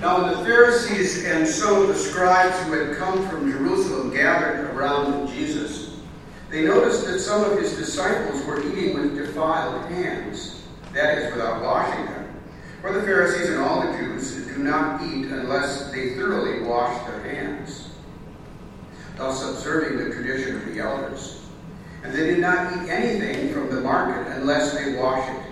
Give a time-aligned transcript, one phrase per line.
[0.00, 5.94] Now, the Pharisees and of the scribes who had come from Jerusalem gathered around Jesus,
[6.48, 10.62] they noticed that some of his disciples were eating with defiled hands,
[10.94, 12.34] that is, without washing them.
[12.80, 17.20] For the Pharisees and all the Jews do not eat unless they thoroughly wash their
[17.34, 17.90] hands,
[19.18, 21.44] thus observing the tradition of the elders.
[22.04, 25.42] And they did not eat anything from the market unless they wash it.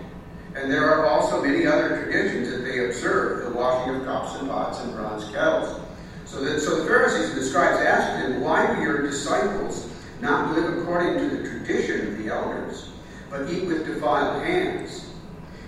[0.54, 4.80] And there are also many other traditions that they observe, washing of cups and pots
[4.80, 5.80] and bronze kettles.
[6.24, 9.90] So, that, so the Pharisees and the scribes asked him, Why do your disciples
[10.20, 12.90] not live according to the tradition of the elders,
[13.30, 15.10] but eat with defiled hands?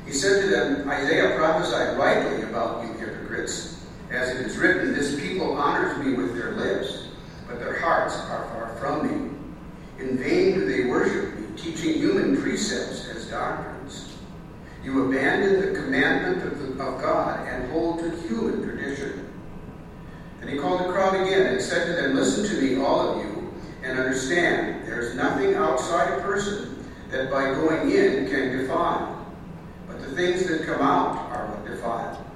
[0.06, 5.18] He said to them, Isaiah prophesied rightly about you hypocrites, as it is written, This
[5.20, 7.08] people honors me with their lips,
[7.48, 9.30] but their hearts are far from me.
[9.98, 14.16] In vain do they worship me, teaching human precepts as doctrines.
[14.82, 19.28] You abandon the commandment of, the, of God and hold to human tradition.
[20.40, 20.92] And he called the
[21.70, 23.52] said to them, Listen to me, all of you,
[23.84, 29.32] and understand there is nothing outside a person that by going in can defile.
[29.86, 32.26] But the things that come out are what defile.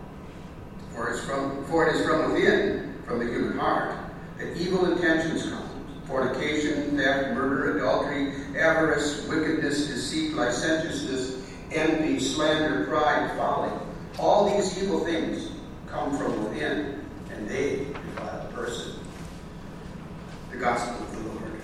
[0.95, 3.97] For, it's from, for it is from within, from the human heart,
[4.39, 5.63] that evil intentions come
[6.05, 13.73] fornication, theft, murder, adultery, avarice, wickedness, deceit, licentiousness envy, slander, pride, folly.
[14.19, 15.51] All these evil things
[15.89, 18.95] come from within, and they defile the person.
[20.51, 21.61] The gospel of the Lord.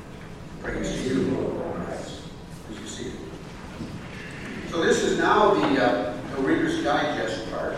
[0.61, 2.20] Praise to you, Lord Christ,
[2.69, 3.09] as you see.
[3.09, 3.15] It.
[4.69, 7.77] So this is now the, uh, the Reader's Digest part.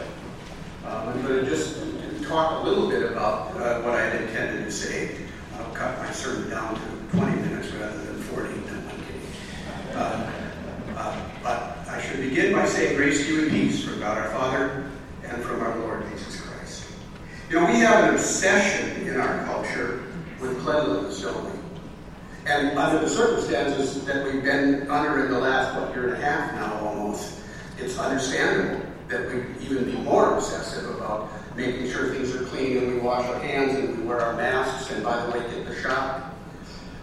[0.84, 1.78] Um, I'm going to just
[2.24, 5.14] talk a little bit about uh, what I had intended to say.
[5.58, 8.48] I'll cut my sermon down to 20 minutes rather than 40.
[8.48, 10.00] No.
[10.00, 10.30] Uh,
[10.96, 14.30] uh, but I should begin by saying grace to you and peace from God our
[14.30, 14.90] Father
[15.22, 16.88] and from our Lord Jesus Christ.
[17.48, 20.11] You know, we have an obsession in our culture
[20.42, 21.58] with cleanliness, don't we?
[22.46, 26.26] And under the circumstances that we've been under in the last, what, year and a
[26.26, 27.38] half now almost,
[27.78, 32.94] it's understandable that we even be more obsessive about making sure things are clean and
[32.94, 35.80] we wash our hands and we wear our masks and, by the way, get the
[35.80, 36.34] shot.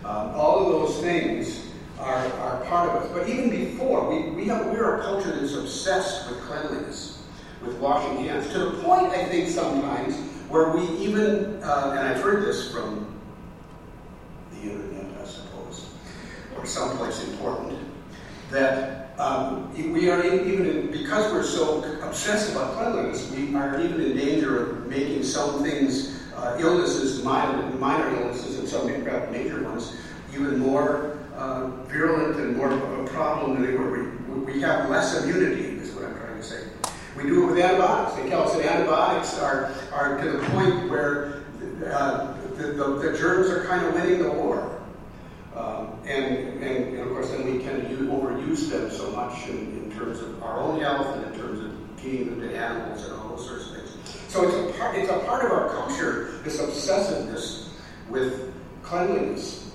[0.03, 1.67] Um, all of those things
[1.99, 3.11] are, are part of us.
[3.13, 7.23] But even before, we, we have, we're a culture that's obsessed with cleanliness,
[7.63, 10.15] with washing hands, to the point, I think, sometimes
[10.49, 13.05] where we even, uh, and I've heard this from
[14.51, 15.85] the internet, I suppose,
[16.59, 17.77] or someplace important,
[18.51, 24.01] that um, we are even, in, because we're so obsessed about cleanliness, we are even
[24.01, 28.87] in danger of making some things, uh, illnesses, minor, minor illnesses, and some
[29.31, 29.97] major ones,
[30.33, 34.09] even more uh, virulent and more of a problem than they were.
[34.29, 36.63] We, we have less immunity, is what I'm trying to say.
[37.17, 38.15] We do it with antibiotics.
[38.15, 41.43] They tell us that antibiotics are, are to the point where
[41.91, 44.81] uh, the, the, the, germs are kind of winning the war.
[45.55, 47.89] Um, and, and, and, of course, then we tend to
[48.67, 52.29] them so much in, in, terms of our own health and in terms of feeding
[52.29, 53.89] them to animals and all those sorts of things.
[54.27, 57.69] So it's a part, it's a part of our culture, this obsessiveness
[58.09, 58.53] with
[58.83, 59.71] cleanliness.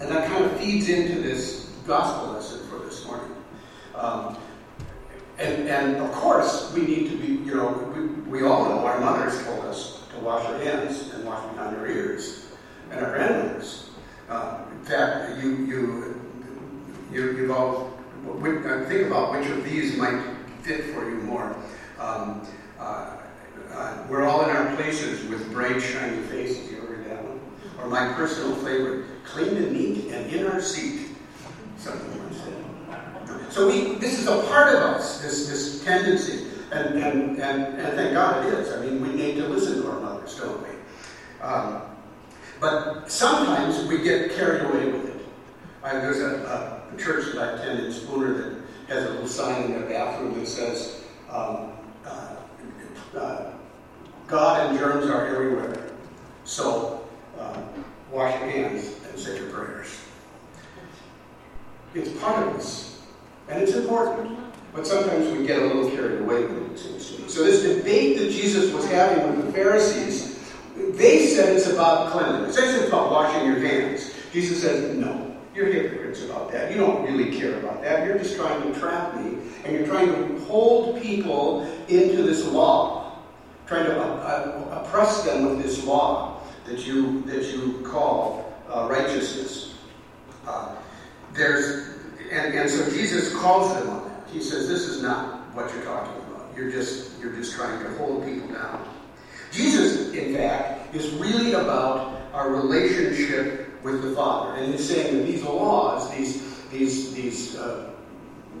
[0.00, 3.34] And that kind of feeds into this gospel lesson for this morning.
[3.94, 4.36] Um,
[5.38, 9.00] and, and of course, we need to be, you know, we, we all know our
[9.00, 12.46] mothers told us to wash our hands and wash behind our ears,
[12.90, 13.90] and our grandmothers.
[14.28, 16.20] Uh, in fact, you, you,
[17.12, 17.91] you, you've all,
[18.28, 20.22] uh, think about which of these might
[20.62, 21.56] fit for you more.
[21.98, 22.46] Um,
[22.78, 23.16] uh,
[23.72, 26.70] uh, we're all in our places with bright, shiny faces.
[26.70, 27.40] You ever heard that one?
[27.78, 31.08] Or my personal favorite, clean and neat and in our seat.
[31.78, 33.52] Something like that.
[33.52, 36.46] So we, this is a part of us, this, this tendency.
[36.70, 38.72] And, and, and, and thank God it is.
[38.72, 40.68] I mean, we need to listen to our mothers, don't we?
[41.42, 41.82] Um,
[42.60, 45.26] but sometimes we get carried away with it.
[45.82, 49.72] There's a, a, church that I attend in Spooner that has a little sign in
[49.72, 51.72] their bathroom that says, um,
[52.04, 52.36] uh,
[53.16, 53.52] uh,
[54.26, 55.90] God and germs are everywhere.
[56.44, 57.06] So
[57.38, 59.98] um, wash your hands and say your prayers.
[61.94, 63.02] It's part of us,
[63.48, 64.38] and it's important.
[64.72, 67.28] But sometimes we get a little carried away with it, seems to me.
[67.28, 72.56] So this debate that Jesus was having with the Pharisees, they said it's about cleanliness.
[72.56, 74.14] They said it's about washing your hands.
[74.32, 76.70] Jesus said, no, you're hypocrites about that.
[76.70, 78.06] You don't really care about that.
[78.06, 83.18] You're just trying to trap me, and you're trying to hold people into this law,
[83.66, 88.88] trying to uh, uh, oppress them with this law that you that you call uh,
[88.90, 89.74] righteousness.
[90.46, 90.74] Uh,
[91.34, 91.98] there's
[92.30, 94.28] and, and so Jesus calls them on that.
[94.28, 96.50] He says, "This is not what you're talking about.
[96.56, 98.88] You're just you're just trying to hold people down."
[99.50, 104.54] Jesus, in fact, is really about our relationship with the Father.
[104.54, 107.90] And he's saying that these laws, these, these, these uh,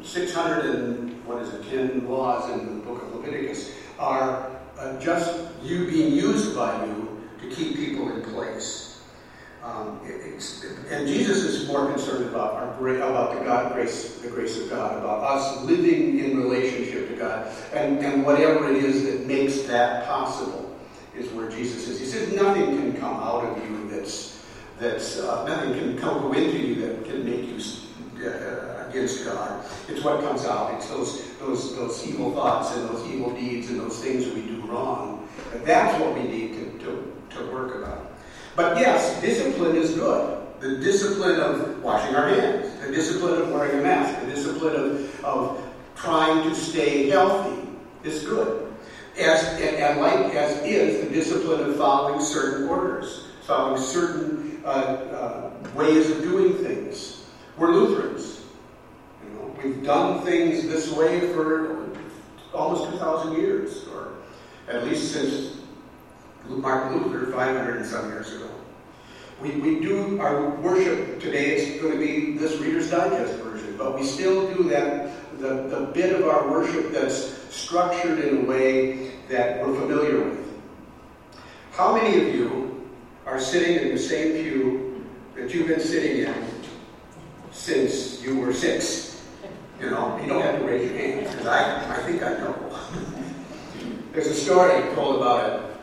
[0.02, 5.48] 600 and, what is it, 10 laws in the book of Leviticus, are uh, just
[5.62, 9.00] you being used by you to keep people in place.
[9.62, 10.00] Um,
[10.90, 14.98] and Jesus is more concerned about our about the God grace, the grace of God,
[14.98, 20.04] about us living in relationship to God, and, and whatever it is that makes that
[20.04, 20.76] possible
[21.16, 22.00] is where Jesus is.
[22.00, 24.41] He says nothing can come out of you that's
[24.82, 29.64] that's uh, nothing can come go into you that can make you uh, against God.
[29.88, 30.74] It's what comes out.
[30.74, 34.60] It's those those those evil thoughts and those evil deeds and those things we do
[34.62, 35.28] wrong.
[35.52, 38.12] And that's what we need to, to, to work about.
[38.56, 40.38] But yes, discipline is good.
[40.60, 45.24] The discipline of washing our hands, the discipline of wearing a mask, the discipline of,
[45.24, 47.68] of trying to stay healthy
[48.04, 48.72] is good.
[49.18, 55.50] As, and like as is the discipline of following certain orders, following certain uh, uh,
[55.74, 57.26] ways of doing things.
[57.56, 58.44] We're Lutherans.
[59.24, 61.90] You know, we've done things this way for
[62.54, 64.12] almost 2,000 years, or
[64.68, 65.56] at least since
[66.48, 68.48] Martin Luther 500 and some years ago.
[69.40, 73.98] We, we do our worship today, it's going to be this Reader's Digest version, but
[73.98, 75.10] we still do that,
[75.40, 80.48] the, the bit of our worship that's structured in a way that we're familiar with.
[81.72, 82.71] How many of you
[83.32, 86.34] are sitting in the same pew that you've been sitting in
[87.50, 89.24] since you were six?
[89.80, 92.78] You know, you don't have to raise your hands, because I, I think I know.
[94.12, 95.76] There's a story told about it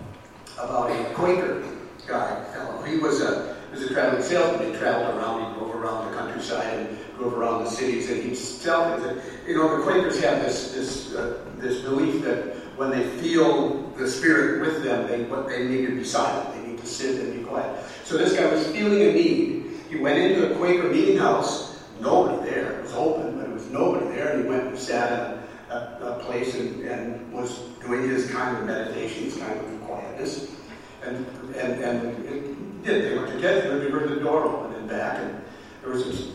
[0.59, 1.63] about a Quaker
[2.05, 2.83] guy, fellow.
[2.83, 4.71] He was a, was a traveling salesman.
[4.71, 8.35] He traveled around, he drove around the countryside and drove around the cities, and he'd
[8.35, 9.23] sell things.
[9.47, 14.07] You know, the Quakers have this, this, uh, this belief that when they feel the
[14.07, 16.53] Spirit with them, they, what, they need to be silent.
[16.53, 17.83] They to sit and be quiet.
[18.03, 19.71] So this guy was feeling a need.
[19.89, 21.83] He went into a Quaker meeting house.
[21.99, 22.79] Nobody there.
[22.79, 24.33] It was open, but it was nobody there.
[24.33, 25.39] And he went and sat in
[25.71, 30.55] a, a, place and, and was doing his kind of meditation, his kind of quietness.
[31.03, 33.11] And, and, and it did.
[33.11, 35.41] They went to get him, and they heard the door open and back, and
[35.81, 36.29] there was this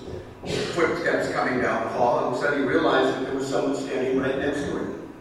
[0.75, 3.47] footsteps coming down the hall, and all of a sudden he realized that there was
[3.47, 5.13] someone standing right next to him.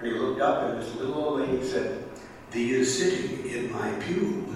[0.00, 2.04] And he looked up, and this little old lady said,
[2.50, 4.46] Thee is sitting in my pew.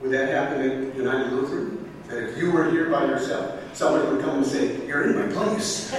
[0.00, 1.90] Would that happen at United Lutheran?
[2.08, 5.34] That if you were here by yourself, somebody would come and say, You're in my
[5.34, 5.94] place.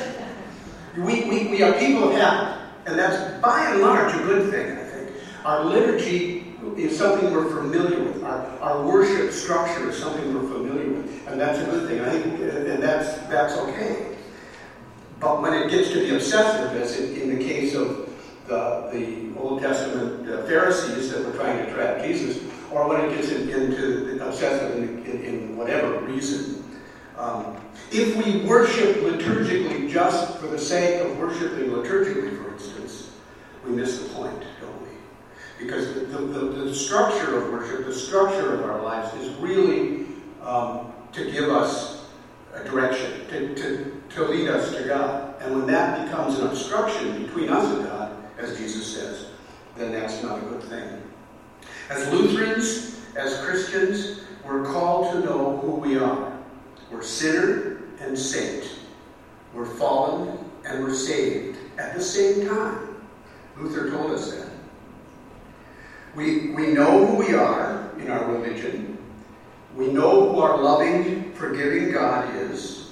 [0.97, 2.61] we, we, we are people of habit.
[2.87, 5.11] And that's by and large a good thing, I think.
[5.43, 8.23] Our liturgy is something we're familiar with.
[8.23, 11.27] Our, our worship structure is something we're familiar with.
[11.27, 12.01] And that's a good thing.
[12.01, 14.15] I think, uh, and that's, that's okay.
[15.19, 18.04] But when it gets to be obsessive, as in, in the case of
[18.47, 23.15] the, the Old Testament uh, Pharisees that were trying to trap Jesus, or when it
[23.15, 26.63] gets in, into obsessive in, in, in whatever reason,
[27.17, 27.57] um,
[27.91, 33.11] if we worship liturgically just for the sake of worshiping liturgically, for instance,
[33.65, 35.65] we miss the point, don't we?
[35.65, 40.05] Because the, the, the structure of worship, the structure of our lives is really
[40.41, 42.05] um, to give us
[42.53, 45.35] a direction, to, to, to lead us to God.
[45.41, 49.27] And when that becomes an obstruction between us and God, as Jesus says,
[49.75, 51.01] then that's not a good thing.
[51.89, 56.37] As Lutherans, as Christians, we're called to know who we are.
[56.91, 58.79] We're sinner and saint.
[59.53, 62.95] We're fallen and we're saved at the same time.
[63.57, 64.49] Luther told us that.
[66.15, 68.97] We, we know who we are in our religion.
[69.75, 72.91] We know who our loving, forgiving God is.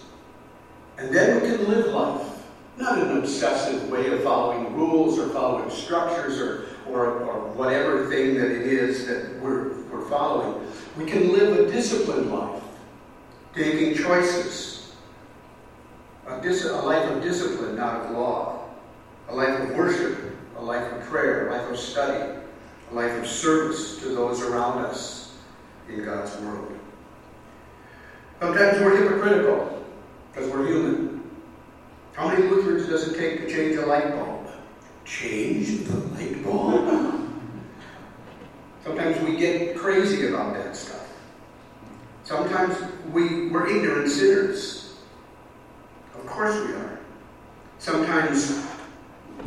[0.97, 2.32] And then we can live life.
[2.77, 8.35] Not an obsessive way of following rules or following structures or, or, or whatever thing
[8.35, 10.67] that it is that we're, we're following.
[10.97, 12.63] We can live a disciplined life
[13.53, 14.95] taking choices,
[16.27, 18.69] a, dis- a life of discipline, not of law,
[19.29, 22.39] a life of worship, a life of prayer, a life of study,
[22.91, 25.35] a life of service to those around us
[25.87, 26.79] in God's world.
[28.39, 29.85] Sometimes we're hypocritical
[30.31, 31.12] because we're human.
[32.13, 34.47] How many Lutherans does it take to change a light bulb?
[35.03, 37.29] Change the light bulb?
[38.83, 41.09] Sometimes we get crazy about that stuff.
[42.23, 42.77] Sometimes
[43.11, 44.95] we, we're ignorant sinners.
[46.13, 46.99] Of course we are.
[47.79, 48.63] Sometimes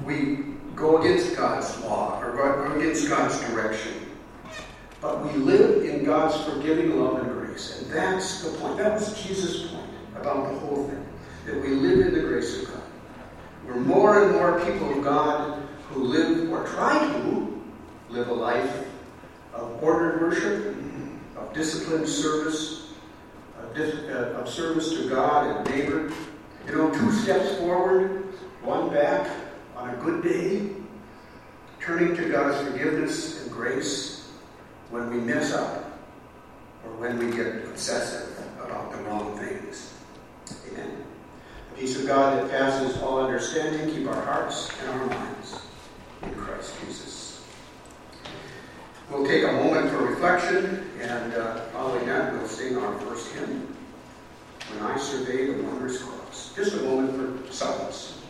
[0.04, 0.38] we
[0.74, 3.94] go against God's law or go against God's direction.
[5.00, 7.80] But we live in God's forgiving love and grace.
[7.80, 8.78] And that's the point.
[8.78, 11.06] That was Jesus' point about the whole thing.
[11.46, 12.82] That we live in the grace of God.
[13.66, 17.62] We're more and more people of God who live or try to
[18.10, 18.84] live a life
[19.54, 20.76] of ordered worship,
[21.36, 22.88] of disciplined service,
[23.60, 26.12] of, dis- uh, of service to God and neighbor.
[26.66, 29.30] You know, two steps forward, one back
[29.76, 30.70] on a good day,
[31.80, 34.28] turning to God's forgiveness and grace
[34.90, 35.98] when we mess up
[36.84, 39.94] or when we get obsessive about the wrong things.
[40.68, 41.04] Amen.
[41.70, 45.60] The peace God that passes all understanding, keep our hearts and our minds
[46.22, 47.44] in Christ Jesus.
[49.10, 53.74] We'll take a moment for reflection, and uh, following that, we'll sing our first hymn,
[54.70, 56.52] When I Survey the Wondrous Cross.
[56.54, 58.22] Just a moment for silence.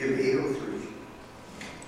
[0.00, 0.29] Hymn